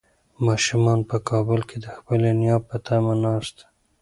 ماشومان 0.45 0.99
په 1.09 1.17
کابل 1.29 1.59
کې 1.69 1.77
د 1.83 1.87
خپلې 1.97 2.29
نیا 2.39 2.57
په 2.67 2.75
تمه 2.85 3.13
ناست 3.23 3.55
دي. 3.59 3.63